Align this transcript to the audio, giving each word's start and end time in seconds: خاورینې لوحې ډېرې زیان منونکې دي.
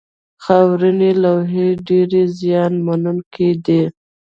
خاورینې 0.43 1.11
لوحې 1.23 1.67
ډېرې 1.87 2.23
زیان 2.39 2.73
منونکې 2.85 3.49
دي. 3.65 3.81